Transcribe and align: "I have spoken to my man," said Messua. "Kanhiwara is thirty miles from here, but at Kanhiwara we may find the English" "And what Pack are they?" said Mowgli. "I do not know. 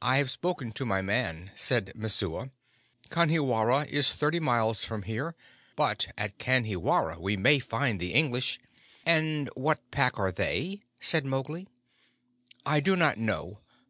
"I 0.00 0.16
have 0.16 0.30
spoken 0.30 0.72
to 0.72 0.86
my 0.86 1.02
man," 1.02 1.50
said 1.56 1.92
Messua. 1.94 2.48
"Kanhiwara 3.10 3.84
is 3.84 4.10
thirty 4.10 4.40
miles 4.40 4.82
from 4.82 5.02
here, 5.02 5.34
but 5.76 6.08
at 6.16 6.38
Kanhiwara 6.38 7.20
we 7.20 7.36
may 7.36 7.58
find 7.58 8.00
the 8.00 8.14
English" 8.14 8.58
"And 9.04 9.50
what 9.54 9.90
Pack 9.90 10.18
are 10.18 10.32
they?" 10.32 10.80
said 11.00 11.26
Mowgli. 11.26 11.68
"I 12.64 12.80
do 12.80 12.96
not 12.96 13.18
know. 13.18 13.58